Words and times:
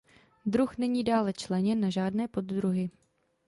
Druh 0.45 0.77
není 0.77 1.03
dále 1.03 1.33
členěn 1.33 1.79
na 1.81 1.89
žádné 1.89 2.27
poddruhy. 2.27 2.91